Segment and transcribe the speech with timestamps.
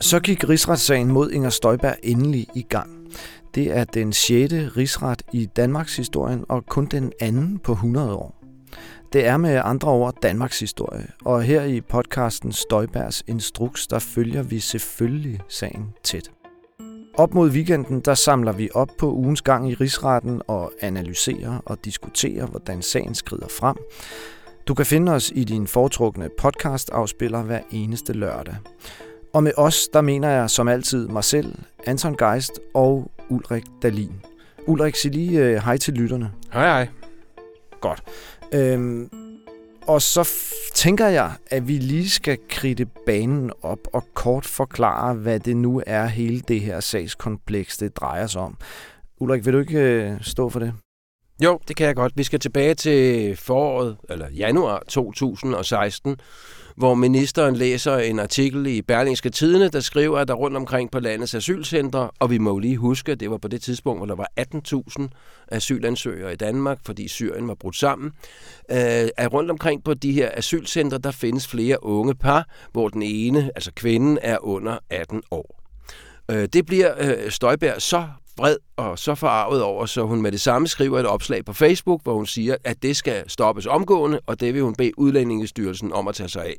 [0.00, 2.90] Så gik rigsretssagen mod Inger Støjberg endelig i gang.
[3.54, 4.54] Det er den 6.
[4.76, 8.42] rigsret i Danmarks historien og kun den anden på 100 år.
[9.12, 14.42] Det er med andre ord Danmarks historie, og her i podcasten Støjbergs Instruks, der følger
[14.42, 16.30] vi selvfølgelig sagen tæt.
[17.14, 21.84] Op mod weekenden, der samler vi op på ugens gang i rigsretten og analyserer og
[21.84, 23.76] diskuterer, hvordan sagen skrider frem.
[24.68, 28.56] Du kan finde os i din foretrukne podcast-afspiller hver eneste lørdag.
[29.36, 31.54] Og med os, der mener jeg som altid mig selv,
[31.86, 34.12] Anton Geist og Ulrik Dalin.
[34.66, 36.32] Ulrik, sig lige uh, hej til lytterne.
[36.52, 36.88] Hej hej.
[37.80, 38.02] Godt.
[38.52, 39.10] Øhm,
[39.86, 40.28] og så
[40.74, 45.82] tænker jeg, at vi lige skal kridte banen op og kort forklare, hvad det nu
[45.86, 48.56] er, hele det her sagskompleks, det drejer sig om.
[49.20, 50.74] Ulrik, vil du ikke øh, stå for det?
[51.44, 52.12] Jo, det kan jeg godt.
[52.16, 56.16] Vi skal tilbage til foråret, eller januar 2016,
[56.76, 61.00] hvor ministeren læser en artikel i Berlingske Tidene, der skriver, at der rundt omkring på
[61.00, 64.06] landets asylcentre, og vi må jo lige huske, at det var på det tidspunkt, hvor
[64.06, 65.08] der var 18.000
[65.48, 68.12] asylansøgere i Danmark, fordi Syrien var brudt sammen,
[68.70, 73.02] øh, at rundt omkring på de her asylcentre, der findes flere unge par, hvor den
[73.02, 75.62] ene, altså kvinden, er under 18 år.
[76.30, 78.06] Øh, det bliver øh, Støjberg så
[78.38, 82.02] vred og så forarvet over, så hun med det samme skriver et opslag på Facebook,
[82.02, 86.08] hvor hun siger, at det skal stoppes omgående, og det vil hun bede Udlændingestyrelsen om
[86.08, 86.56] at tage sig af.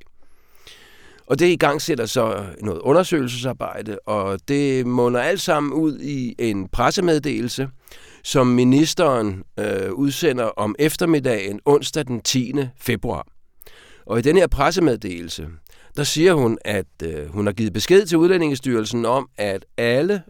[1.27, 6.35] Og det i gang sætter så noget undersøgelsesarbejde, og det munder alt sammen ud i
[6.39, 7.69] en pressemeddelelse,
[8.23, 12.53] som ministeren øh, udsender om eftermiddagen onsdag den 10.
[12.79, 13.27] februar.
[14.05, 15.47] Og i den her pressemeddelelse,
[15.97, 20.21] der siger hun, at øh, hun har givet besked til Udlændingestyrelsen om, at alle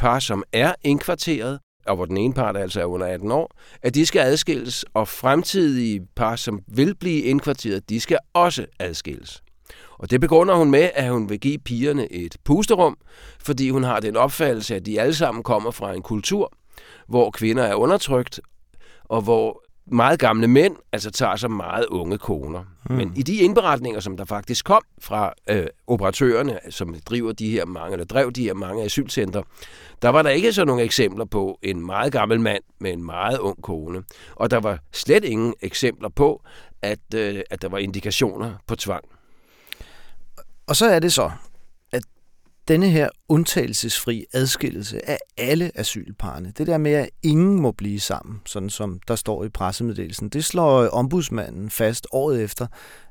[0.00, 3.50] par, som er indkvarteret, og hvor den ene part altså er under 18 år,
[3.82, 9.42] at de skal adskilles, og fremtidige par, som vil blive indkvarteret, de skal også adskilles.
[9.98, 12.96] Og det begrunder hun med, at hun vil give pigerne et pusterum,
[13.38, 16.52] fordi hun har den opfattelse, at de alle sammen kommer fra en kultur,
[17.08, 18.40] hvor kvinder er undertrykt,
[19.04, 22.64] og hvor meget gamle mænd altså tager sig meget unge koner.
[22.90, 22.96] Mm.
[22.96, 27.64] Men i de indberetninger, som der faktisk kom fra øh, operatørerne, som driver de her
[27.64, 29.42] mange, eller drev de her mange asylcentre,
[30.02, 33.38] der var der ikke så nogle eksempler på en meget gammel mand med en meget
[33.38, 34.02] ung kone.
[34.36, 36.42] Og der var slet ingen eksempler på,
[36.82, 39.04] at, øh, at der var indikationer på tvang.
[40.66, 41.30] Og så er det så,
[42.70, 48.40] denne her undtagelsesfri adskillelse af alle asylparne, det der med, at ingen må blive sammen,
[48.46, 52.66] sådan som der står i pressemeddelelsen, det slår ombudsmanden fast året efter,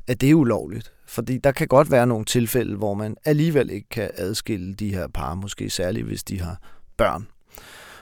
[0.08, 0.94] at det er ulovligt.
[1.08, 5.08] Fordi der kan godt være nogle tilfælde, hvor man alligevel ikke kan adskille de her
[5.08, 6.62] par, måske særligt hvis de har
[6.98, 7.28] børn.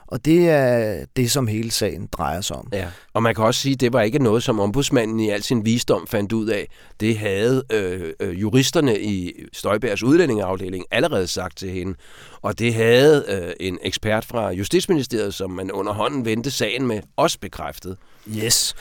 [0.08, 2.70] Og det er det, som hele sagen drejer sig om.
[2.74, 2.88] Ja.
[3.14, 5.66] Og man kan også sige, at det var ikke noget, som ombudsmanden i al sin
[5.66, 6.68] visdom fandt ud af.
[7.00, 11.96] Det havde øh, øh, juristerne i Støjbergs udlændingeafdeling allerede sagt til hende.
[12.42, 17.02] Og det havde øh, en ekspert fra Justitsministeriet, som man under hånden vendte sagen med,
[17.16, 17.98] også bekræftet.
[18.38, 18.76] Yes.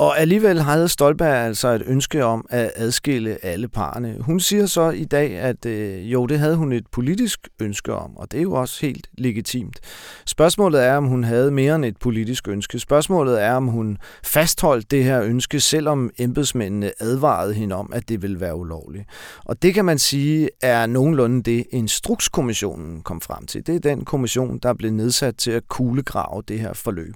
[0.00, 4.16] Og alligevel havde Stolberg altså et ønske om at adskille alle parerne.
[4.20, 8.16] Hun siger så i dag, at øh, jo, det havde hun et politisk ønske om,
[8.16, 9.80] og det er jo også helt legitimt.
[10.26, 12.78] Spørgsmålet er, om hun havde mere end et politisk ønske.
[12.78, 18.22] Spørgsmålet er, om hun fastholdt det her ønske, selvom embedsmændene advarede hende om, at det
[18.22, 19.04] ville være ulovligt.
[19.44, 23.66] Og det kan man sige er nogenlunde det, Instrukskommissionen kom frem til.
[23.66, 27.14] Det er den kommission, der blev nedsat til at kuglegrave det her forløb.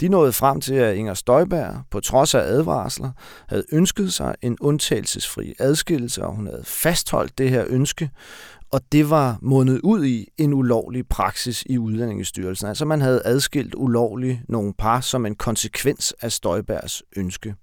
[0.00, 3.10] De nåede frem til, at Inger Støjberg på trods af advarsler,
[3.48, 8.10] havde ønsket sig en undtagelsesfri adskillelse, og hun havde fastholdt det her ønske,
[8.70, 12.68] og det var mundet ud i en ulovlig praksis i Udlændingestyrelsen.
[12.68, 17.54] Altså man havde adskilt ulovligt nogle par som en konsekvens af Støjbergs ønske.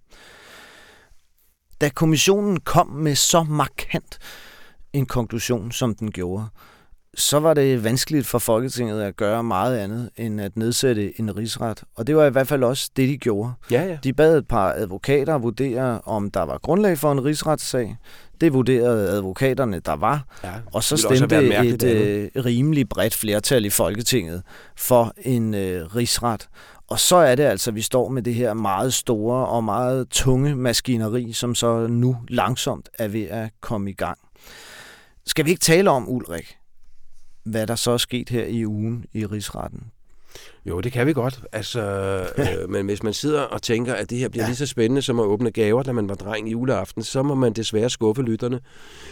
[1.82, 4.20] Da kommissionen kom med så markant
[4.94, 6.46] en konklusion, som den gjorde,
[7.16, 11.84] så var det vanskeligt for Folketinget at gøre meget andet end at nedsætte en rigsret.
[11.96, 13.54] Og det var i hvert fald også det, de gjorde.
[13.72, 13.98] Ja, ja.
[14.04, 17.98] De bad et par advokater vurdere, om der var grundlag for en rigsretssag.
[18.42, 20.26] Det vurderede advokaterne, der var.
[20.44, 24.44] Ja, og så stemte et øh, rimelig bredt flertal i Folketinget
[24.76, 26.48] for en øh, rigsret.
[26.88, 30.10] Og så er det altså, at vi står med det her meget store og meget
[30.10, 34.18] tunge maskineri, som så nu langsomt er ved at komme i gang.
[35.26, 36.58] Skal vi ikke tale om, Ulrik,
[37.44, 39.84] hvad der så er sket her i ugen i rigsretten.
[40.66, 41.42] Jo, det kan vi godt.
[41.52, 41.82] Altså,
[42.38, 44.50] øh, men hvis man sidder og tænker, at det her bliver ja.
[44.50, 47.36] lige så spændende som at åbne gaver, da man var dreng i juleaften, så må
[47.36, 48.60] man desværre skuffe lytterne.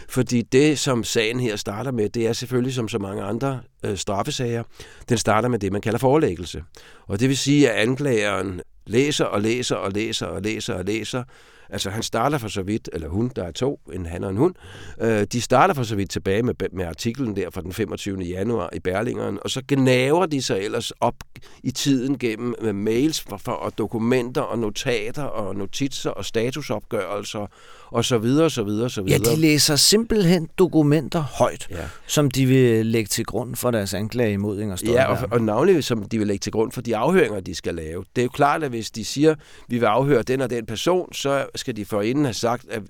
[0.09, 3.97] Fordi det, som sagen her starter med, det er selvfølgelig som så mange andre øh,
[3.97, 4.63] straffesager,
[5.09, 6.63] den starter med det, man kalder forelæggelse.
[7.07, 11.23] Og det vil sige, at anklageren læser og læser og læser og læser og læser
[11.71, 14.37] Altså han starter for så vidt, eller hun, der er to, en han og en
[14.37, 14.55] hund,
[15.01, 18.19] øh, de starter for så vidt tilbage med, med artiklen der fra den 25.
[18.19, 21.15] januar i Berlingeren, og så gnaver de sig ellers op
[21.63, 27.47] i tiden gennem med mails for, for, og dokumenter og notater og notitser og statusopgørelser
[27.91, 29.21] og så videre, så videre, så videre.
[29.25, 31.75] Ja, de læser simpelthen dokumenter højt, ja.
[32.07, 34.95] som de vil lægge til grund for deres anklage imod Inger Støjberg.
[34.95, 37.75] Ja, og, og navnlig som de vil lægge til grund for de afhøringer, de skal
[37.75, 38.03] lave.
[38.15, 39.35] Det er jo klart, at hvis de siger,
[39.67, 42.81] vi vil afhøre den og den person, så skal de forinden have sagt, at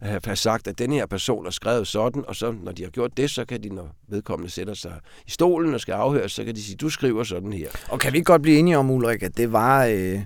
[0.00, 3.16] have sagt, at den her person har skrevet sådan, og så når de har gjort
[3.16, 4.92] det, så kan de, når vedkommende sætter sig
[5.26, 7.68] i stolen og skal afhøres, så kan de sige, du skriver sådan her.
[7.88, 9.86] Og kan vi godt blive enige om, Ulrik, at det var...
[9.86, 10.20] Øh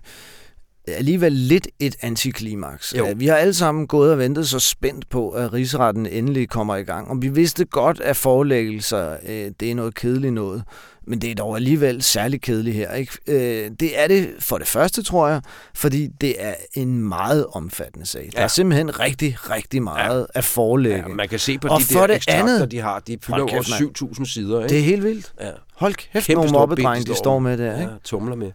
[0.97, 2.95] alligevel lidt et antiklimaks.
[2.99, 3.07] Jo.
[3.17, 6.83] Vi har alle sammen gået og ventet så spændt på, at rigsretten endelig kommer i
[6.83, 7.09] gang.
[7.09, 10.63] Og vi vidste godt, at forelæggelser, øh, det er noget kedeligt noget.
[11.09, 12.95] Men det er dog alligevel særligt kedeligt her.
[12.95, 13.13] Ikke?
[13.27, 15.41] Øh, det er det for det første, tror jeg,
[15.75, 18.31] fordi det er en meget omfattende sag.
[18.35, 18.39] Ja.
[18.39, 20.39] Der er simpelthen rigtig, rigtig meget ja.
[20.39, 21.09] at forelægge.
[21.09, 22.99] Ja, man kan se på og de der det andet, de har.
[22.99, 24.63] De fylder over 7.000 sider.
[24.63, 24.69] Ikke?
[24.69, 25.33] Det er helt vildt.
[25.41, 25.51] Ja.
[25.75, 27.81] Hold kæft, Kæmpe nogle mobbedrenge, de står med der.
[27.81, 27.93] Ikke?
[27.93, 28.53] Ja, tumler med.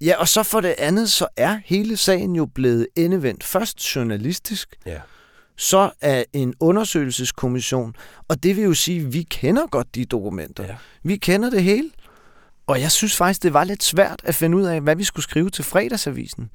[0.00, 3.44] Ja, og så for det andet, så er hele sagen jo blevet endevendt.
[3.44, 4.98] Først journalistisk, ja.
[5.58, 7.94] Så er en undersøgelseskommission,
[8.28, 10.64] og det vil jo sige, at vi kender godt de dokumenter.
[10.64, 10.76] Ja.
[11.02, 11.90] Vi kender det hele.
[12.66, 15.24] Og jeg synes faktisk, det var lidt svært at finde ud af, hvad vi skulle
[15.24, 16.50] skrive til fredagsavisen.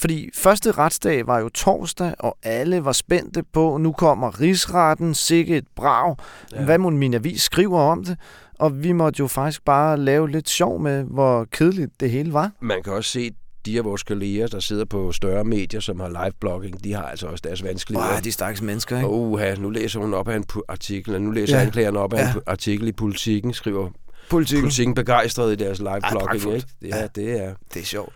[0.00, 5.56] Fordi første retsdag var jo torsdag, og alle var spændte på, nu kommer rigsretten, sikke
[5.56, 6.16] et brag.
[6.52, 6.64] Ja.
[6.64, 8.18] Hvad må min avis skriver om det?
[8.58, 12.50] Og vi måtte jo faktisk bare lave lidt sjov med, hvor kedeligt det hele var.
[12.60, 13.30] Man kan også se,
[13.66, 17.26] de af vores kolleger, der sidder på større medier, som har live-blogging, de har altså
[17.26, 18.12] også deres vanskeligheder.
[18.12, 19.08] Wow, de stakkels mennesker, ikke?
[19.08, 21.62] Uh, nu læser hun op af en artikel, og nu læser ja.
[21.62, 22.32] anklageren op af ja.
[22.32, 23.90] en artikel i Politiken, skriver
[24.30, 26.66] Politiken, Politiken begejstret i deres live-blogging, ikke?
[26.82, 27.54] Ja, det er...
[27.74, 28.12] Det er sjovt.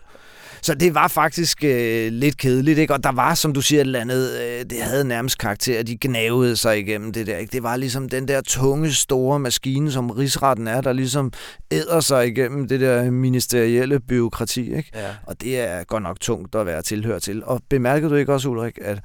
[0.62, 2.94] Så det var faktisk øh, lidt kedeligt, ikke?
[2.94, 5.98] Og der var, som du siger, et eller andet, øh, det havde nærmest karakter, de
[6.00, 7.52] gnavede sig igennem det der, ikke?
[7.52, 11.32] Det var ligesom den der tunge, store maskine, som rigsretten er, der ligesom
[11.70, 14.90] æder sig igennem det der ministerielle byråkrati, ikke?
[14.94, 15.10] Ja.
[15.22, 17.44] Og det er godt nok tungt at være tilhør til.
[17.44, 19.00] Og bemærkede du ikke også, Ulrik, at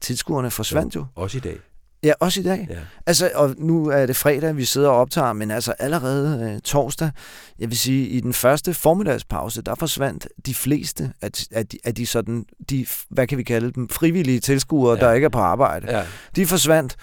[0.00, 1.00] tilskuerne forsvandt jo?
[1.00, 1.06] jo?
[1.22, 1.56] Også i dag.
[2.04, 2.66] Ja, også i dag.
[2.70, 2.76] Ja.
[3.06, 7.10] Altså, og nu er det fredag, vi sidder og optager, men altså allerede øh, torsdag,
[7.58, 11.94] jeg vil sige, i den første formiddagspause, der forsvandt de fleste af, af, de, af
[11.94, 15.06] de sådan, de, hvad kan vi kalde dem, frivillige tilskuere, ja.
[15.06, 15.96] der ikke er på arbejde.
[15.96, 16.04] Ja.
[16.36, 16.96] De forsvandt,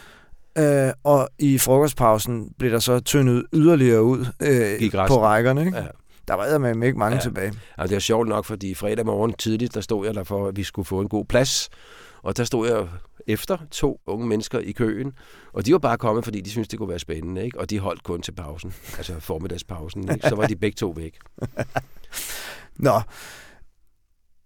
[0.57, 5.65] øh, og i frokostpausen blev der så tyndet yderligere ud øh, på rækkerne.
[5.65, 5.77] Ikke?
[5.77, 5.83] Ja.
[6.27, 7.21] Der var med ikke mange ja.
[7.21, 7.54] tilbage.
[7.77, 10.57] Ja, det er sjovt nok, fordi fredag morgen tidligt, der stod jeg der for, at
[10.57, 11.69] vi skulle få en god plads.
[12.23, 12.88] Og der stod jeg
[13.27, 15.13] efter to unge mennesker i køen,
[15.53, 17.59] og de var bare kommet, fordi de syntes, det kunne være spændende, ikke?
[17.59, 20.29] og de holdt kun til pausen, altså formiddagspausen, ikke?
[20.29, 21.18] så var de begge to væk.
[22.77, 23.01] Nå,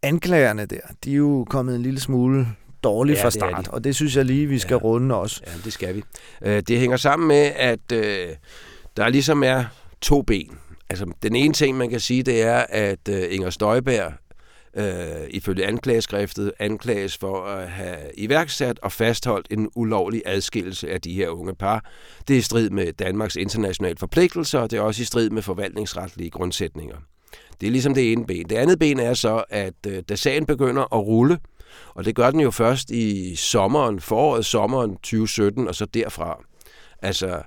[0.04, 2.48] anklagerne der, de er jo kommet en lille smule
[2.84, 4.80] dårligt ja, fra start, det og det synes jeg lige, vi skal ja.
[4.80, 5.42] runde også.
[5.48, 6.04] Ja, det skal vi.
[6.42, 8.28] Øh, det hænger sammen med, at øh,
[8.98, 9.66] der ligesom er
[10.02, 10.58] to ben.
[10.90, 14.14] Altså, den ene ting, man kan sige, det er, at øh, Inger Støjberg
[14.76, 21.14] øh, ifølge anklageskriftet anklages for at have iværksat og fastholdt en ulovlig adskillelse af de
[21.14, 21.92] her unge par.
[22.28, 25.42] Det er i strid med Danmarks internationale forpligtelser, og det er også i strid med
[25.42, 26.98] forvaltningsretlige grundsætninger.
[27.62, 28.50] Det er ligesom det ene ben.
[28.50, 31.40] Det andet ben er så, at øh, da sagen begynder at rulle,
[31.96, 36.44] og det gør den jo først i sommeren, foråret sommeren 2017, og så derfra.
[37.02, 37.42] Altså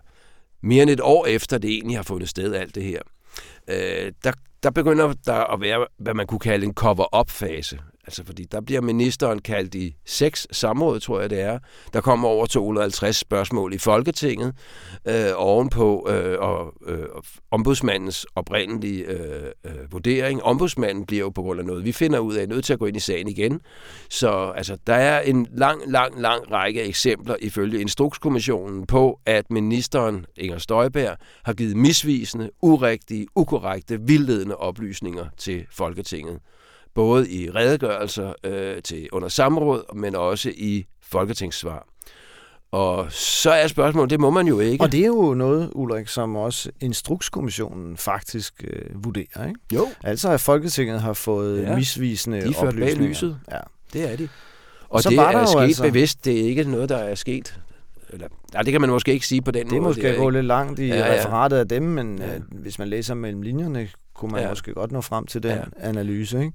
[0.62, 3.00] mere end et år efter det egentlig har fundet sted, alt det her,
[3.68, 7.78] øh, der der begynder der at være, hvad man kunne kalde en cover-up-fase.
[8.08, 11.58] Altså fordi der bliver ministeren kaldt i seks samråd, tror jeg det er.
[11.92, 14.54] Der kommer over 250 spørgsmål i Folketinget
[15.08, 17.06] øh, ovenpå øh, og, øh,
[17.50, 20.42] ombudsmandens oprindelige øh, øh, vurdering.
[20.42, 22.86] Ombudsmanden bliver jo på grund af noget, vi finder ud af, nødt til at gå
[22.86, 23.60] ind i sagen igen.
[24.10, 30.26] Så altså, der er en lang, lang, lang række eksempler ifølge Instrukskommissionen på, at ministeren
[30.36, 36.38] Inger Støjberg har givet misvisende, urigtige, ukorrekte, vildledende oplysninger til Folketinget
[36.98, 41.86] både i redegørelser øh, til under samråd, men også i folketingssvar.
[42.70, 44.84] Og så er spørgsmålet, det må man jo ikke.
[44.84, 49.60] Og det er jo noget, Ulrik, som også Instrukskommissionen faktisk øh, vurderer, ikke?
[49.74, 49.88] Jo.
[50.04, 51.76] Altså at Folketinget har fået ja.
[51.76, 53.38] misvisende de er bag lyset.
[53.52, 53.58] Ja.
[53.92, 54.28] Det er de.
[54.88, 55.82] Og så det er sket altså...
[55.82, 57.60] bevidst, det er ikke noget, der er sket
[58.12, 59.94] eller, nej, det kan man måske ikke sige på den det måde.
[59.94, 61.14] Det er måske gå lidt langt i ja, ja.
[61.14, 62.34] referatet af dem, men ja.
[62.34, 64.48] øh, hvis man læser mellem linjerne, kunne man ja.
[64.48, 65.62] måske godt nå frem til den ja.
[65.80, 66.40] analyse.
[66.40, 66.52] Ikke?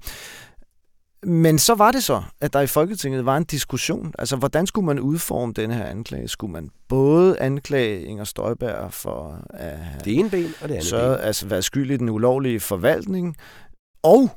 [1.26, 4.12] Men så var det så, at der i Folketinget var en diskussion.
[4.18, 6.28] Altså, hvordan skulle man udforme denne her anklage?
[6.28, 11.16] Skulle man både anklage Inger Støjberg for at det ene ben og det andet så,
[11.16, 11.26] ben.
[11.26, 13.36] Altså, være skyld i den ulovlige forvaltning,
[14.02, 14.30] og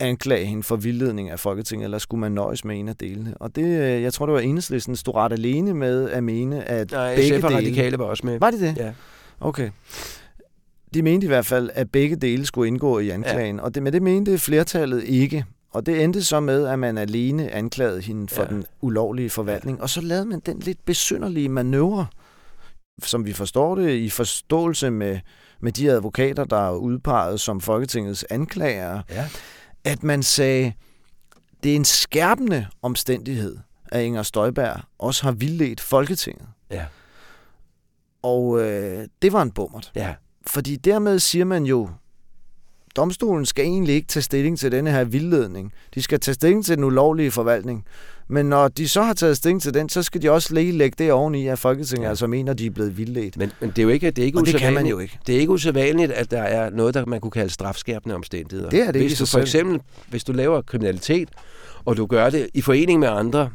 [0.00, 3.34] anklage hende for vildledning af Folketinget, eller skulle man nøjes med en af delene?
[3.36, 6.90] Og det, øh, jeg tror, det var enhedslisten stod ret alene med at mene, at
[6.90, 7.56] Nej, begge SF og dele...
[7.60, 8.38] Radikale var også med.
[8.38, 8.76] Var de det?
[8.76, 8.92] Ja.
[9.40, 9.70] Okay.
[10.94, 13.62] De mente i hvert fald, at begge dele skulle indgå i anklagen, ja.
[13.62, 15.44] og det, men det mente flertallet ikke.
[15.72, 18.48] Og det endte så med, at man alene anklagede hende for ja.
[18.48, 18.54] Ja.
[18.54, 22.06] den ulovlige forvaltning, og så lavede man den lidt besynderlige manøvre,
[23.02, 25.18] som vi forstår det, i forståelse med,
[25.60, 29.28] med de advokater, der er udpeget som Folketingets anklagere, Ja.
[29.86, 30.72] At man sagde,
[31.62, 33.58] det er en skærpende omstændighed,
[33.92, 36.48] at Inger Støjberg også har vildledt Folketinget.
[36.70, 36.84] Ja.
[38.22, 39.92] Og øh, det var en bummert.
[39.94, 40.14] Ja.
[40.46, 41.90] Fordi dermed siger man jo,
[42.96, 45.72] domstolen skal egentlig ikke tage stilling til denne her vildledning.
[45.94, 47.84] De skal tage stilling til den ulovlige forvaltning.
[48.28, 51.04] Men når de så har taget stilling til den, så skal de også lige lægge
[51.04, 52.08] det oveni, at Folketinget ja.
[52.08, 53.36] Altså mener, at de er blevet vildledt.
[53.36, 55.18] Men, men det er jo ikke, det er ikke Og det kan man jo ikke.
[55.26, 58.70] Det er ikke usædvanligt, at der er noget, der man kunne kalde strafskærpende omstændigheder.
[58.70, 61.28] Det er det hvis du for eksempel, hvis du laver kriminalitet,
[61.84, 63.50] og du gør det i forening med andre,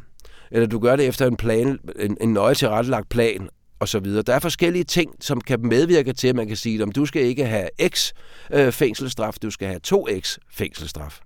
[0.50, 3.48] eller du gør det efter en plan, en, en nøje tilrettelagt plan,
[3.82, 4.22] og så videre.
[4.22, 7.22] Der er forskellige ting, som kan medvirke til, at man kan sige, om du skal
[7.22, 8.12] ikke have x
[8.52, 11.20] øh, fængselsstraf, du skal have 2x fængselsstraf.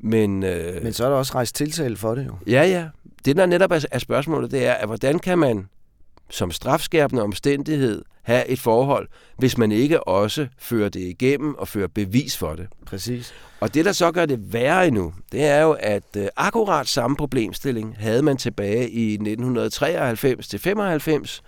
[0.00, 2.36] Men, øh, Men så er der også rejst tiltale for det jo.
[2.46, 2.88] Ja, ja.
[3.24, 5.68] Det, der netop er spørgsmålet, det er, at hvordan kan man
[6.30, 11.88] som strafskærpende omstændighed have et forhold, hvis man ikke også fører det igennem og fører
[11.88, 12.66] bevis for det.
[12.86, 13.34] Præcis.
[13.60, 17.16] Og det, der så gør det værre endnu, det er jo, at øh, akkurat samme
[17.16, 21.40] problemstilling havde man tilbage i 1993-95,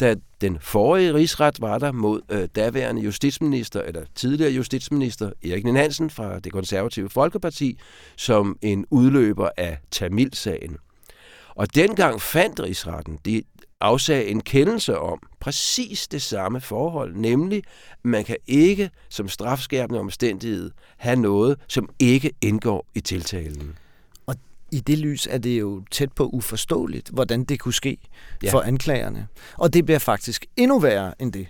[0.00, 5.76] da den forrige rigsret var der mod øh, daværende justitsminister, eller tidligere justitsminister Erik Nien
[5.76, 7.78] Hansen fra det konservative Folkeparti,
[8.16, 10.76] som en udløber af Tamilsagen.
[11.54, 13.42] Og dengang fandt rigsretten, de
[13.80, 17.62] afsagde en kendelse om præcis det samme forhold, nemlig
[18.02, 23.74] man kan ikke som strafskærpende omstændighed have noget, som ikke indgår i tiltalen.
[24.72, 27.98] I det lys er det jo tæt på uforståeligt, hvordan det kunne ske.
[28.42, 28.52] Ja.
[28.52, 29.26] for anklagerne.
[29.56, 31.46] Og det bliver faktisk endnu værre end det.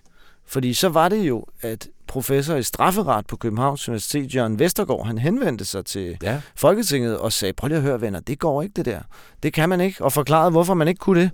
[0.46, 5.18] Fordi så var det jo, at professor i strafferet på Københavns Universitet, Jørgen Vestergaard, han
[5.18, 8.72] henvendte sig til Ja, Folketinget og sagde, prøv lige at høre venner, det går ikke
[8.76, 9.00] det der.
[9.42, 11.30] Det kan man ikke, og forklarede, hvorfor man ikke kunne det.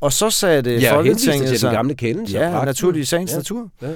[0.00, 2.38] Og så sagde det ja Folketinget til sig, den gamle kendelse.
[2.40, 3.36] og ja, i sagens Ja.
[3.36, 3.68] natur.
[3.82, 3.88] Ja.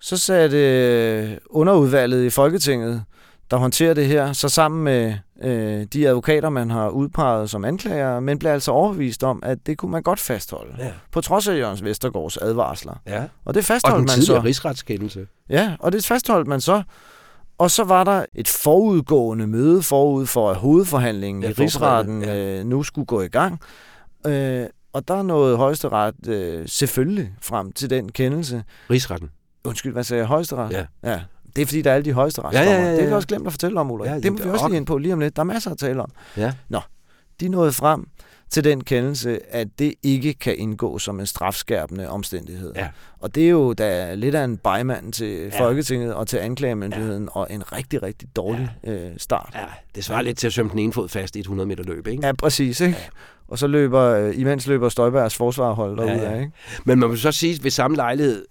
[0.00, 3.04] Så sagde det underudvalget i Folketinget,
[3.50, 8.20] der håndterer det her, så sammen med øh, de advokater, man har udpeget som anklager,
[8.20, 10.74] men blev altså overbevist om, at det kunne man godt fastholde.
[10.78, 10.90] Ja.
[11.12, 12.94] På trods af Jørgens Vestergaards advarsler.
[13.06, 13.22] ja.
[13.44, 14.40] Og det Og fastholdt den man så.
[14.40, 15.26] rigsretskendelse.
[15.50, 16.82] Ja, og det fastholdt man så.
[17.58, 22.20] Og så var der et forudgående møde forud for, at hovedforhandlingen Ja, ja, i rigsretten
[22.22, 23.60] forberedende, øh, nu skulle gå i gang.
[24.26, 24.66] Øh,
[24.98, 28.64] og der nåede højesteret øh, selvfølgelig frem til den kendelse.
[28.90, 29.30] Rigsretten.
[29.64, 30.26] Undskyld, hvad sagde jeg?
[30.28, 30.72] Højesteret?
[30.72, 30.84] Ja.
[31.10, 31.20] ja.
[31.56, 32.90] Det er fordi, der er alle de højeste Ja, ja, ja, ja.
[32.90, 34.10] Det har jeg også glemt at fortælle om, Ulrik.
[34.10, 35.36] Ja, det- må vi også lige ind på lige om lidt.
[35.36, 36.10] Der er masser at tale om.
[36.36, 36.52] Ja.
[37.40, 38.08] De nåede frem
[38.50, 42.72] til den kendelse, at det ikke kan indgå som en strafskærpende omstændighed.
[42.76, 42.88] Ja.
[43.20, 45.60] Og det er jo da lidt af en bejmand til Ja.
[45.60, 47.40] Folketinget og til anklagemyndigheden, ja.
[47.40, 48.92] og en rigtig, rigtig dårlig ja.
[48.92, 49.50] øh, start.
[49.54, 49.64] Ja,
[49.94, 52.06] det svarer lidt til at svømme den ene fod fast i et 100 meter løb,
[52.06, 52.26] ikke?
[52.26, 52.80] Ja, præcis.
[52.80, 52.96] Ikke?
[52.98, 53.04] Ja.
[53.48, 56.40] Og så løber, øh, imens løber Støjbergs forsvarhold derude Ja, ja.
[56.40, 56.52] Ikke?
[56.84, 58.44] Men man må så sige, at ved samme lejlighed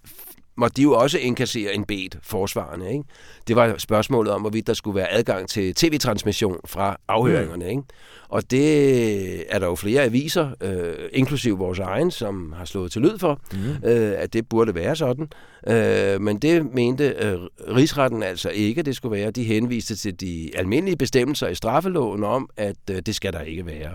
[0.58, 2.92] måtte de jo også indkassere en bed forsvarende.
[2.92, 3.04] Ikke?
[3.48, 7.64] Det var spørgsmålet om, hvorvidt der skulle være adgang til tv-transmission fra afhøringerne.
[7.64, 7.70] Mm.
[7.70, 7.82] Ikke?
[8.28, 13.02] Og det er der jo flere aviser, øh, inklusiv vores egen, som har slået til
[13.02, 13.88] lyd for, Mm.
[13.88, 15.28] øh, at det burde være sådan.
[15.68, 17.38] Øh, men det mente øh,
[17.76, 19.30] rigsretten altså ikke, det skulle være.
[19.30, 23.66] De henviste til de almindelige bestemmelser i straffeloven om, at øh, det skal der ikke
[23.66, 23.90] være.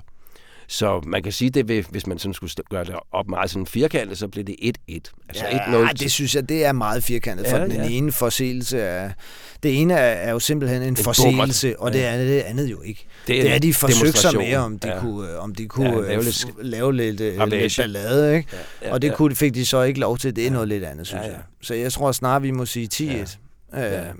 [0.67, 4.17] Så man kan sige, det hvis man sådan skulle gøre det op meget sådan firkantet,
[4.17, 4.69] så bliver det 1-1.
[5.29, 7.89] Altså ja, 1-0 det synes jeg, det er meget firkantet, for Ja, ja, den ja.
[7.89, 9.09] ene forseelse er...
[9.63, 12.13] Det ene er, er jo simpelthen en forseelse, og det Ja.
[12.13, 13.05] andet, det andet jo ikke.
[13.27, 14.93] Det Det er, de forsøgte sig med, om de Ja.
[14.95, 14.99] ja.
[15.01, 18.49] kunne, øh, om de kunne Ja, ja, lave lidt lave lidt, øh, lidt ballade, ikke?
[18.81, 19.15] Ja, ja, og det ja.
[19.15, 20.35] kunne, fik de så ikke lov til.
[20.35, 21.37] Det er noget lidt andet, synes Ja, ja, ja.
[21.37, 21.43] jeg.
[21.61, 23.37] Så jeg tror snart, vi må sige 10-1.
[23.73, 23.81] Ja.
[23.81, 24.09] Ja.
[24.09, 24.19] Øhm.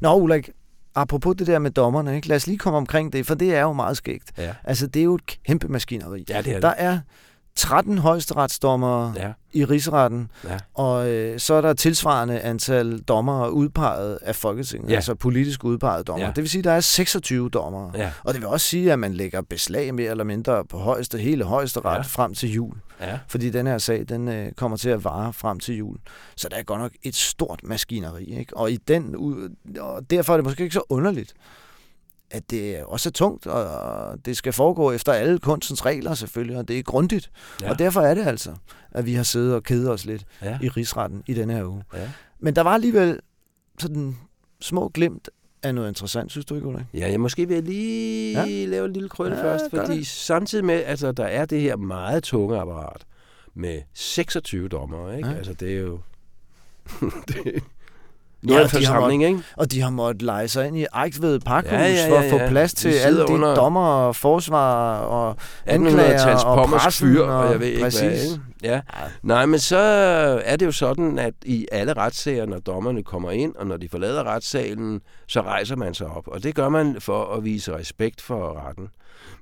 [0.00, 0.50] Nå, Ulrik,
[0.94, 2.28] apropos det der med dommerne, ikke?
[2.28, 4.32] lad os lige komme omkring det, for det er jo meget skægt.
[4.38, 6.24] Ja, Altså, det er jo et kæmpe maskineri.
[6.28, 6.82] ja det er Der det.
[6.82, 6.98] er
[7.56, 10.58] 13 højesteretsdommere Ja, i rigsretten, ja.
[10.74, 14.94] og øh, så er der tilsvarende antal dommere udpeget af Folketinget, Ja.
[14.94, 16.26] altså politisk udpeget dommere.
[16.26, 16.32] Ja.
[16.36, 17.90] Det vil sige, at der er 26 dommere.
[17.94, 21.18] Ja, Og det vil også sige, at man lægger beslag mere eller mindre på højeste,
[21.18, 22.00] hele højesteret Ja.
[22.00, 22.74] frem til jul.
[23.00, 23.18] ja.
[23.28, 25.96] Fordi den her sag, den øh, kommer til at vare frem til jul.
[26.36, 28.24] Så der er godt nok et stort maskineri.
[28.24, 28.56] Ikke?
[28.56, 29.14] Og, i den,
[29.80, 31.34] og derfor er det måske ikke så underligt,
[32.30, 36.68] at det også er tungt, og det skal foregå efter alle kunstens regler selvfølgelig, og
[36.68, 37.30] det er grundigt.
[37.62, 37.70] Ja.
[37.70, 38.54] Og derfor er det altså,
[38.90, 40.58] at vi har siddet og kedet os lidt Ja.
[40.62, 41.82] i rigsretten i denne her uge.
[41.94, 42.10] Ja.
[42.40, 43.20] Men der var alligevel
[43.78, 44.16] sådan
[44.60, 45.28] små glimt
[45.62, 46.84] er noget interessant, synes du ikke, Ulrik?
[46.94, 48.64] Ja, jeg måske vil jeg lige ja.
[48.66, 50.06] lave en lille krølle ja, først, fordi det.
[50.06, 53.04] samtidig med, altså, der er det her meget tunge apparat
[53.54, 55.28] med 26 dommer, ikke?
[55.28, 55.34] Ja.
[55.34, 56.00] Altså, det er jo...
[57.28, 57.62] det,
[58.48, 59.42] ja, er forsamling, måtte, ikke?
[59.56, 62.10] Og de har måttet lege sig ind i Ejksved Parkhus ja, ja, ja, ja.
[62.10, 63.54] for at få plads til alle de under...
[63.54, 65.36] dommer og forsvar og
[65.66, 67.08] anklager og pressen.
[67.08, 68.00] Fyr, og, og jeg ved ikke præcis.
[68.00, 68.10] hvad.
[68.12, 68.40] Ikke?
[68.62, 68.80] Ja.
[69.22, 69.78] Nej, men så
[70.44, 73.88] er det jo sådan, at i alle retssager, når dommerne kommer ind, og når de
[73.88, 76.28] forlader retssalen, så rejser man sig op.
[76.28, 78.88] Og det gør man for at vise respekt for retten.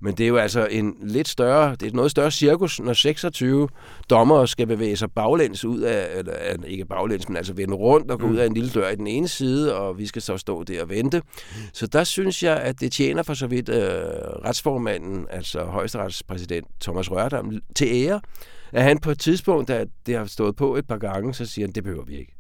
[0.01, 2.93] Men det er jo altså en lidt større, det er et noget større cirkus, når
[2.93, 3.69] 26
[4.11, 8.19] dommer skal bevæge sig baglæns ud af, eller ikke baglæns, men altså vende rundt og
[8.19, 8.33] gå mm.
[8.33, 10.83] ud af en lille dør i den ene side, og vi skal så stå der
[10.83, 11.23] og vente.
[11.73, 13.83] Så der synes jeg, at det tjener for så vidt øh,
[14.45, 18.21] retsformanden, altså højesteretspræsident Thomas Rørdam, til ære,
[18.73, 21.67] at han på et tidspunkt, da det har stået på et par gange, så siger
[21.67, 22.32] han, det behøver vi ikke.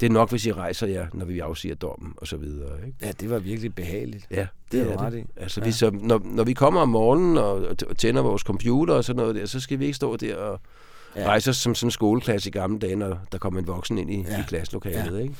[0.00, 2.86] Det er nok, hvis I rejser jer, når vi afsiger dommen, og så videre.
[2.86, 2.98] Ikke?
[3.02, 4.26] Ja, det var virkelig behageligt.
[4.30, 5.24] Ja, det, det er det.
[5.36, 5.66] Altså, ja.
[5.66, 9.34] vi så, når, når vi kommer om morgenen og, tænder vores computer og sådan noget
[9.34, 10.60] der, så skal vi ikke stå der og
[11.16, 11.26] ja.
[11.26, 14.10] rejse os som sådan en skoleklasse i gamle dage, når der kommer en voksen ind
[14.10, 14.40] i, ja.
[14.40, 15.16] i klasselokalet.
[15.16, 15.22] Ja.
[15.22, 15.34] Ikke?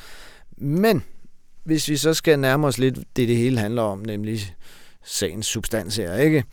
[0.56, 1.04] Men
[1.64, 4.54] hvis vi så skal nærme os lidt det, det hele handler om, nemlig
[5.04, 6.44] sagens substans her, ikke?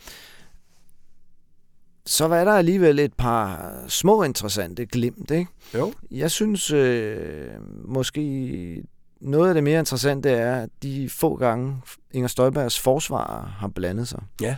[2.06, 5.30] Så var der alligevel et par små interessante glimt.
[5.30, 5.50] Ikke?
[5.74, 5.92] Jo.
[6.10, 7.48] Jeg synes øh,
[7.84, 8.82] måske
[9.20, 11.76] noget af det mere interessante er, at de få gange
[12.12, 14.22] Inger Støjbergs forsvarer har blandet sig.
[14.40, 14.56] Ja.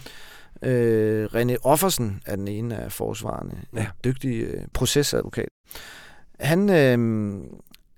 [0.63, 3.63] Øh, René Offersen er den ene af forsvarerne.
[3.75, 3.81] Ja.
[3.81, 5.49] En dygtig øh, procesadvokat.
[6.41, 7.35] Han, øh,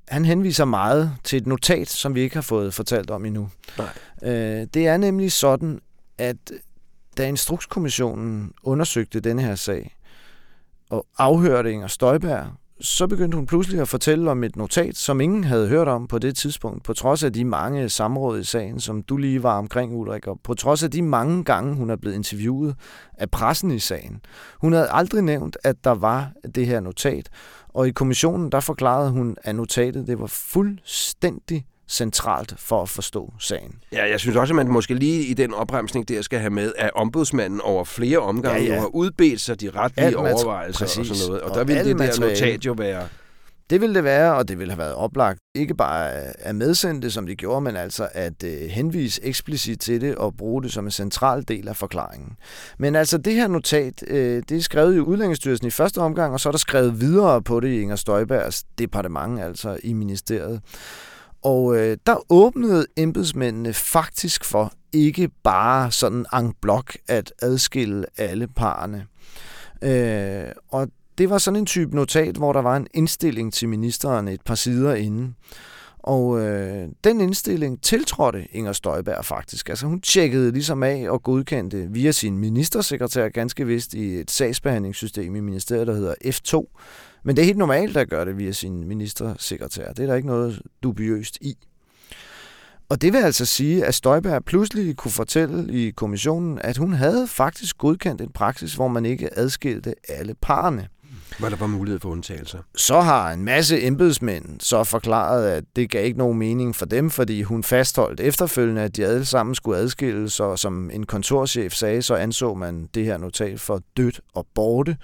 [0.09, 3.49] han henviser meget til et notat, som vi ikke har fået fortalt om endnu.
[3.79, 3.88] Nej.
[4.23, 5.81] Øh, det er nemlig sådan,
[6.19, 6.37] at
[7.16, 9.96] da Instrukskommissionen undersøgte denne her sag
[10.90, 12.46] og afhørte Inger Støjberg,
[12.80, 16.18] så begyndte hun pludselig at fortælle om et notat, som ingen havde hørt om på
[16.18, 19.92] det tidspunkt, på trods af de mange samråd i sagen, som du lige var omkring,
[19.92, 22.76] Ulrik, og på trods af de mange gange, hun er blevet interviewet
[23.14, 24.20] af pressen i sagen.
[24.61, 27.28] Hun havde aldrig nævnt, at der var det her notat,
[27.68, 33.33] og i kommissionen, der forklarede hun, at notatet det var fuldstændig centralt for at forstå
[33.40, 33.75] sagen.
[33.92, 36.72] Ja, jeg synes også, at man måske lige i den opremsning der skal have med,
[36.79, 38.81] at ombudsmanden over flere omgange ja, ja.
[38.81, 41.11] har udbedt sig de retlige alt overvejelser præcis.
[41.11, 41.42] og sådan noget.
[41.42, 43.09] Og, og der vil det der notat jo være...
[43.70, 45.38] Det ville det være, og det ville have været oplagt.
[45.55, 50.01] Ikke bare at medsende det, som de gjorde, men altså at øh, henvise eksplicit til
[50.01, 52.33] det og bruge det som en central del af forklaringen.
[52.79, 56.40] Men altså det her notat, øh, det er skrevet i Udlændingsstyrelsen i første omgang, og
[56.40, 60.61] så er der skrevet videre på det i Inger Støjbergs departement, altså i ministeriet.
[61.42, 68.49] Og øh, der åbnede embedsmændene faktisk for ikke bare sådan en blok at adskille alle
[68.49, 69.07] parerne.
[69.83, 74.29] Øh, og det var sådan en type notat, hvor der var en indstilling til ministeren
[74.29, 75.37] et par sider inden.
[75.99, 79.68] Og øh, den indstilling tiltrådte Inger Støjberg faktisk.
[79.68, 85.37] Altså hun tjekkede ligesom af og godkendte via sin ministersekretær ganske vist i et sagsbehandlingssystem
[85.37, 86.64] i ministeriet, der hedder F2,
[87.27, 89.93] men det er helt normalt at gøre det via sin ministersekretær.
[89.93, 91.55] Det er der ikke noget dubiøst i.
[92.89, 97.27] Og det vil altså sige, at Støjberg pludselig kunne fortælle i kommissionen, at hun havde
[97.27, 100.89] faktisk godkendt en praksis, hvor man ikke adskilte alle parerne.
[101.39, 102.59] Hvor der var mulighed for undtagelser.
[102.77, 107.11] Så har en masse embedsmænd så forklaret, at det gav ikke nogen mening for dem,
[107.11, 112.03] fordi hun fastholdt efterfølgende, at de alle sammen skulle adskilles, og som en kontorchef sagde,
[112.03, 114.97] så anså man det her notat for dødt og borte.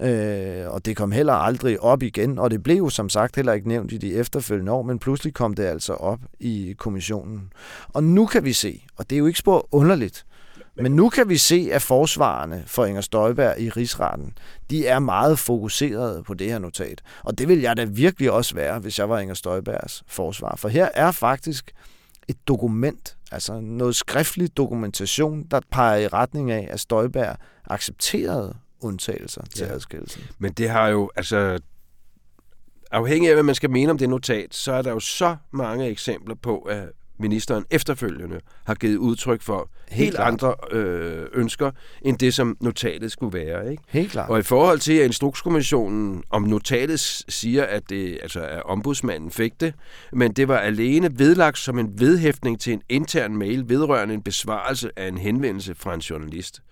[0.00, 3.52] Øh, og det kom heller aldrig op igen, og det blev jo som sagt heller
[3.52, 7.52] ikke nævnt i de efterfølgende år, men pludselig kom det altså op i kommissionen.
[7.88, 10.26] Og nu kan vi se, og det er jo ikke spor underligt,
[10.76, 14.38] men nu kan vi se, at forsvarerne for Inger Støjberg i rigsretten,
[14.70, 17.02] de er meget fokuseret på det her notat.
[17.22, 20.56] Og det vil jeg da virkelig også være, hvis jeg var Inger Støjbergs forsvar.
[20.56, 21.72] For her er faktisk
[22.28, 29.42] et dokument, altså noget skriftlig dokumentation, der peger i retning af, at Støjberg accepterede undtagelser
[29.54, 29.72] til ja.
[29.72, 30.22] adskillelsen.
[30.38, 31.58] Men det har jo, altså,
[32.90, 35.88] afhængig af, hvad man skal mene om det notat, så er der jo så mange
[35.88, 41.70] eksempler på, at ministeren efterfølgende har givet udtryk for helt, helt andre øh, ønsker,
[42.02, 43.70] end det, som notatet skulle være.
[43.70, 43.82] Ikke?
[43.88, 44.30] Helt klart.
[44.30, 49.60] Og i forhold til, at Instrukskommissionen om notatet siger, at, det, altså, at ombudsmanden fik
[49.60, 49.74] det,
[50.12, 54.90] men det var alene vedlagt som en vedhæftning til en intern mail vedrørende en besvarelse
[54.96, 56.62] af en henvendelse fra en journalist.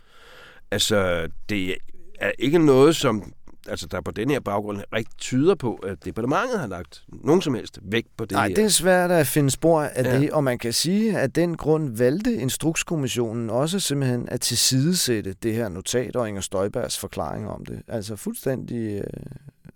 [0.71, 1.75] Altså, det
[2.21, 3.33] er ikke noget, som
[3.69, 7.55] altså, der på den her baggrund rigtig tyder på, at departementet har lagt nogen som
[7.55, 8.55] helst vægt på det Nej, her.
[8.55, 10.19] det er svært at finde spor af ja.
[10.19, 15.55] det, og man kan sige, at den grund valgte Instrukskommissionen også simpelthen at tilsidesætte det
[15.55, 17.83] her notat og Inger Støjbergs forklaring om det.
[17.89, 19.05] Altså fuldstændig øh,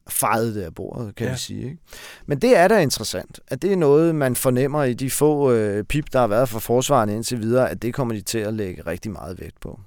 [0.08, 1.32] fejede det af bordet, kan ja.
[1.32, 1.64] vi sige.
[1.64, 1.78] Ikke?
[2.26, 5.84] Men det er da interessant, at det er noget, man fornemmer i de få øh,
[5.84, 8.82] pip, der har været fra forsvaren indtil videre, at det kommer de til at lægge
[8.86, 9.80] rigtig meget vægt på.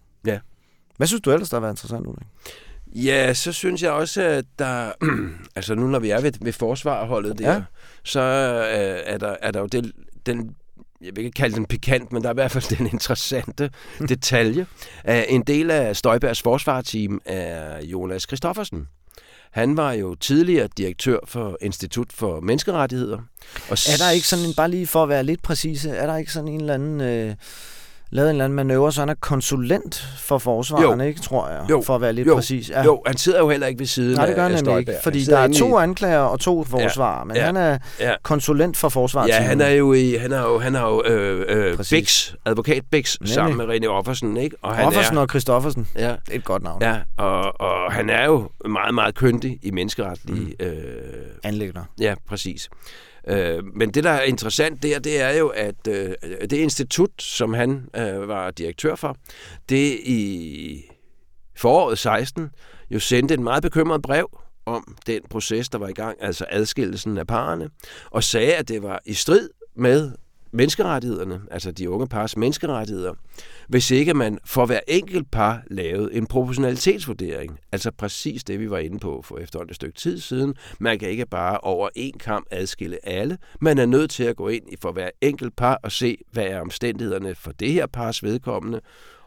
[1.01, 2.27] Hvad synes du ellers, der har været interessant, Ulrik?
[2.87, 4.91] Ja, så synes jeg også, at der...
[5.55, 7.61] altså nu, når vi er ved, ved forsvarholdet der, ja.
[8.03, 9.91] så øh, er, der, er der jo det,
[10.25, 10.55] den
[11.01, 13.69] jeg vil ikke kalde den pikant, men der er i hvert fald den interessante
[14.09, 14.65] detalje.
[15.05, 18.87] En del af Støjbergs forsvarteam er Jonas Christoffersen.
[19.51, 23.17] Han var jo tidligere direktør for Institut for Menneskerettigheder.
[23.69, 26.17] Og er der ikke sådan en, bare lige for at være lidt præcise, er der
[26.17, 27.01] ikke sådan en eller anden...
[27.01, 27.35] Øh
[28.12, 31.84] lavet en eller anden manøvre, så han er konsulent for forsvaren, ikke, tror jeg, jo.
[31.86, 32.36] for at være lidt jo.
[32.36, 32.69] præcis.
[32.69, 32.84] Ja.
[32.84, 35.24] Jo, han sidder jo heller ikke ved siden Nej, det gør han nemlig ikke, fordi
[35.24, 35.84] der er to i...
[35.84, 37.24] anklager og to forsvarer, ja.
[37.24, 37.45] men ja.
[37.45, 38.15] han er ja.
[38.24, 39.28] konsulent for forsvaret.
[39.28, 42.84] Ja, han er jo i, han er jo, han er jo øh, øh, Bix, advokat
[42.91, 43.34] Bix, nemlig.
[43.34, 44.56] sammen med René Offersen, ikke?
[44.62, 46.02] Og han Offersen er, og Christoffersen, ja.
[46.02, 46.82] det er et godt navn.
[46.82, 50.56] Ja, og, og han er jo meget, meget køndig i menneskeretlige...
[50.60, 50.65] Mm.
[50.65, 50.74] Øh,
[51.43, 51.84] Anlægner.
[52.00, 52.69] Ja, præcis.
[53.27, 57.53] Øh, men det, der er interessant der, det er jo, at øh, det institut, som
[57.53, 59.17] han øh, var direktør for,
[59.69, 60.84] det i
[61.57, 62.49] foråret 16
[62.91, 67.17] jo sendte en meget bekymret brev om den proces, der var i gang, altså adskillelsen
[67.17, 67.69] af parerne,
[68.12, 70.12] og sagde, at det var i strid med
[70.53, 73.13] menneskerettighederne, altså de unge pars menneskerettigheder,
[73.67, 77.59] hvis ikke man for hver enkelt par lavede en proportionalitetsvurdering.
[77.71, 80.55] Altså præcis det, vi var inde på for efterhånden et stykke tid siden.
[80.79, 83.37] Man kan ikke bare over en kamp adskille alle.
[83.61, 86.61] Man er nødt til at gå ind for hver enkelt par og se, hvad er
[86.61, 88.81] omstændighederne for det her pars vedkommende,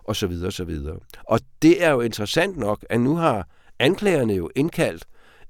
[0.05, 0.99] og så videre, og så videre.
[1.25, 5.05] Og det er jo interessant nok, at nu har anklagerne jo indkaldt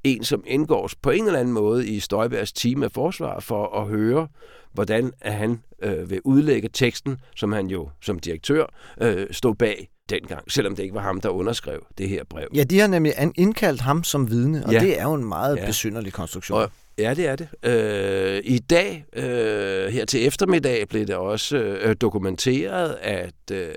[0.04, 3.86] en, som indgår på en eller anden måde i Støjbergs team af forsvar for at
[3.86, 4.28] høre,
[4.72, 8.66] hvordan at han øh, vil udlægge teksten, som han jo som direktør
[9.00, 12.48] øh, stod bag dengang, selvom det ikke var ham, der underskrev det her brev.
[12.54, 14.80] Ja, de har nemlig indkaldt ham som vidne, og ja.
[14.80, 15.66] det er jo en meget ja.
[15.66, 16.58] besynderlig konstruktion.
[16.58, 17.48] Og, ja, det er det.
[17.62, 23.68] Øh, I dag, øh, her til eftermiddag, blev det også øh, dokumenteret, at øh,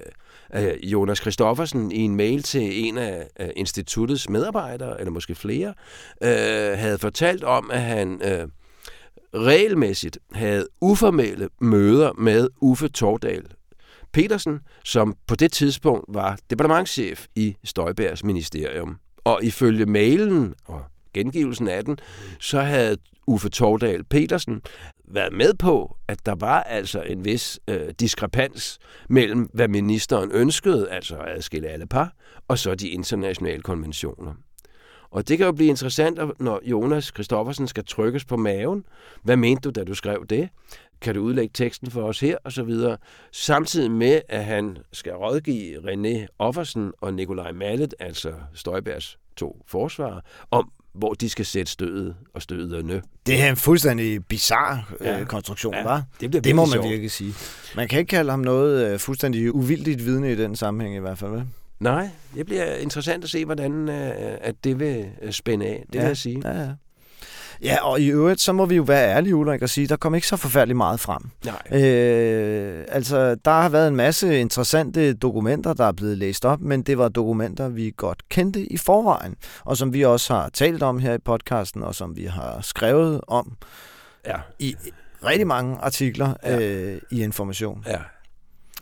[0.56, 5.74] Øh, Jonas Christoffersen i en mail til en af instituttets medarbejdere, eller måske flere,
[6.24, 8.48] øh, havde fortalt om, at han øh,
[9.34, 13.46] regelmæssigt havde uformelle møder med Uffe Tordal
[14.12, 18.98] Petersen, som på det tidspunkt var departementschef i Støjbergs ministerium.
[19.24, 20.84] Og ifølge mailen og
[21.14, 21.98] gengivelsen af den,
[22.40, 24.62] så havde Uffe Tordal Petersen
[25.08, 30.90] været med på, at der var altså en vis øh, diskrepans mellem, hvad ministeren ønskede,
[30.90, 32.14] altså at adskille alle par,
[32.48, 34.34] og så de internationale konventioner.
[35.12, 38.84] Og det kan jo blive interessant, når Jonas Kristoffersen skal trykkes på maven.
[39.24, 40.50] Hvad mente du, da du skrev det?
[41.02, 42.38] Kan du udlægge teksten for os her?
[42.44, 42.98] Og så videre.
[43.32, 50.22] Samtidig med, at han skal rådgive René Offersen og Nikolaj Mallet, altså Støjbergs to forsvarer,
[50.52, 53.02] om hvor de skal sætte stødet og støderne.
[53.26, 55.20] Det er en fuldstændig bizarre ja.
[55.20, 56.04] øh, konstruktion, ja, var?
[56.22, 56.90] Det, det må man sjovt.
[56.90, 57.34] virkelig sige.
[57.76, 61.18] Man kan ikke kalde ham noget øh, fuldstændig uvildigt vidne i den sammenhæng i hvert
[61.18, 61.44] fald, vel?
[61.80, 65.96] Nej, det bliver interessant at se, hvordan øh, at det vil øh, spænde af, det
[65.96, 66.42] ja, vil jeg sige.
[66.46, 66.70] Ja, ja.
[67.64, 70.16] Ja, og i øvrigt, så må vi jo være ærlige, Ulrik, og sige, der kom
[70.16, 71.22] ikke så forfærdeligt meget frem.
[71.46, 71.82] Nej.
[71.82, 76.82] Øh, altså, der har været en masse interessante dokumenter, der er blevet læst op, men
[76.82, 81.00] det var dokumenter, vi godt kendte i forvejen, og som vi også har talt om
[81.00, 83.58] her i podcasten, og som vi har skrevet om
[84.26, 84.38] ja.
[84.60, 84.76] i
[85.24, 86.60] rigtig mange artikler ja.
[86.60, 87.84] øh, i Information.
[87.88, 88.00] Ja,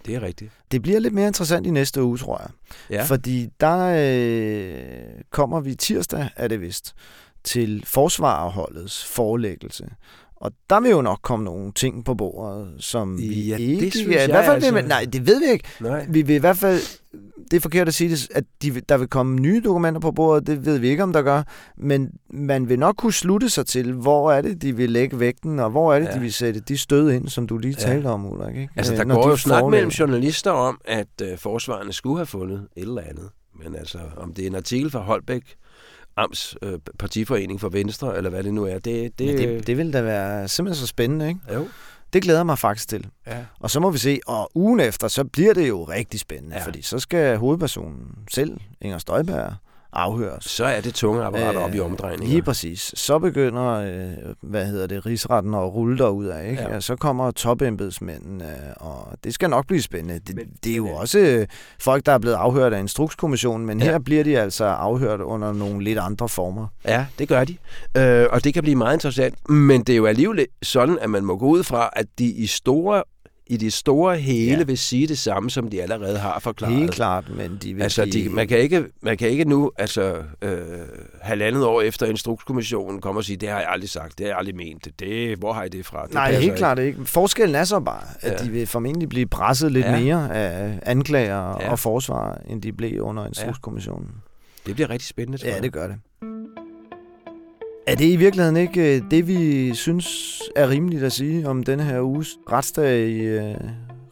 [0.06, 0.52] det er rigtigt.
[0.72, 2.50] Det bliver lidt mere interessant i næste uge, tror jeg.
[2.90, 3.04] Ja.
[3.04, 6.96] Fordi der øh, kommer vi tirsdag, er det vist,
[7.46, 9.86] til forsvarerholdets forelæggelse.
[10.36, 13.86] Og der vil jo nok komme nogle ting på bordet, som vi ja, ikke...
[13.86, 14.88] Det synes ja, i hvert fald, altså...
[14.88, 15.68] nej, det ved vi ikke.
[15.80, 16.06] Nej.
[16.10, 16.80] Vi vil i hvert fald...
[17.52, 20.48] Det er forkert at sige, det, at de, der vil komme nye dokumenter på bordet,
[20.48, 21.44] det ved vi ikke, om der gør.
[21.78, 25.60] Men man vil nok kunne slutte sig til, hvor er det, de vil lægge vægten,
[25.60, 26.14] og hvor er det, ja.
[26.14, 27.86] de vil sætte de stød ind, som du lige ja.
[27.86, 28.56] talte om, Ulrik.
[28.56, 28.70] Ikke?
[28.76, 32.26] Altså, der Når går de jo snak mellem journalister om, at øh, forsvarerne skulle have
[32.26, 33.30] fundet et eller andet.
[33.64, 35.44] Men altså, om det er en artikel fra Holbæk,
[36.18, 38.80] Ams øh, partiforening for Venstre, eller hvad det nu er.
[38.80, 41.40] Det, det, det, det vil da være simpelthen så spændende, ikke?
[41.54, 41.68] Jo.
[42.14, 43.08] Det glæder mig faktisk til.
[43.28, 43.38] Ja.
[43.60, 46.66] Og så må vi se, og ugen efter, så bliver det jo rigtig spændende, ja.
[46.66, 49.54] fordi så skal hovedpersonen selv, Inger Støjberg,
[49.96, 50.44] afhøres.
[50.44, 52.34] Så er det tunge apparater øh, op i omdrejninger.
[52.34, 52.94] Lige præcis.
[52.96, 56.50] Så begynder, øh, hvad hedder det, rigsretten at rulle derud af.
[56.50, 56.62] Ikke?
[56.62, 56.74] Ja.
[56.74, 60.20] Ja, så kommer topembedsmændene, øh, og det skal nok blive spændende.
[60.20, 61.48] Det, men, det er jo også øh,
[61.80, 63.86] folk, der er blevet afhørt af Instrukskommissionen, men ja.
[63.86, 66.68] her bliver de altså afhørt under nogle lidt andre former.
[66.86, 67.58] Ja, det gør de.
[67.98, 69.50] Øh, og det kan blive meget interessant.
[69.50, 72.48] Men det er jo alligevel sådan, at man må gå ud fra, at de i
[72.48, 73.04] store
[73.48, 74.64] i det store hele Ja.
[74.64, 76.76] vil sige det samme, som de allerede har forklaret.
[76.76, 80.24] Helt klart, men de vil Altså, de, man, kan ikke, man kan ikke nu, altså
[80.42, 80.58] øh,
[81.22, 84.38] halvandet år efter Instrukskommissionen, komme og sige, det har jeg aldrig sagt, det har jeg
[84.38, 84.88] aldrig ment.
[85.00, 86.06] Det, hvor har I det fra?
[86.06, 86.56] Det Nej, helt ikke.
[86.56, 87.06] klart ikke.
[87.06, 88.46] Forskellen er så bare, at Ja.
[88.46, 90.00] de vil formentlig blive presset lidt Ja.
[90.00, 91.72] mere af anklager Ja.
[91.72, 94.10] og forsvar, end de blev under Instrukskommissionen.
[94.66, 95.64] Det bliver rigtig spændende, tror Ja, jeg.
[95.64, 95.96] det gør det.
[97.88, 101.84] Er det i virkeligheden ikke øh, det, vi synes er rimeligt at sige om denne
[101.84, 103.56] her uges retsdag i øh,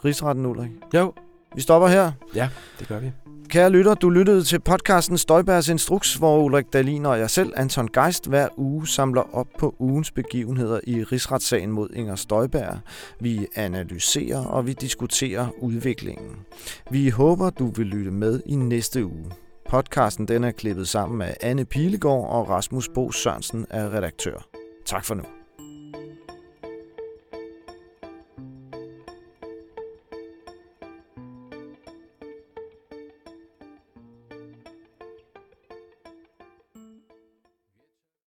[0.05, 0.71] Rigsretten, Ulrik?
[0.95, 1.13] Jo,
[1.55, 2.11] Vi stopper her.
[2.35, 3.11] ja, det gør vi.
[3.49, 7.87] Kære lytter, du lyttede til podcasten Støjbærs Instruks, hvor Ulrik Dalin og jeg selv, Anton
[7.93, 12.77] Geist, hver uge samler op på ugens begivenheder i rigsretssagen mod Inger Støjberg.
[13.19, 16.31] Vi analyserer og vi diskuterer udviklingen.
[16.91, 19.25] Vi håber, du vil lytte med i næste uge.
[19.73, 24.47] Podcasten den er klippet sammen af Anne Pilegaard og Rasmus Bo Sørensen er redaktør.
[24.85, 25.23] Tak for nu.